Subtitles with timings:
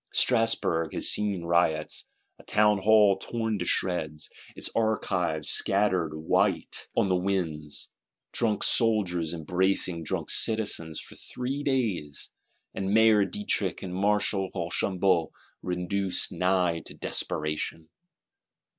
[0.11, 2.05] Strasburg has seen riots:
[2.39, 7.93] a Townhall torn to shreds, its archives scattered white on the winds;
[8.31, 12.31] drunk soldiers embracing drunk citizens for three days,
[12.73, 17.87] and Mayor Dietrich and Marshal Rochambeau reduced nigh to desperation.